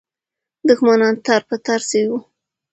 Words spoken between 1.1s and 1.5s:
تار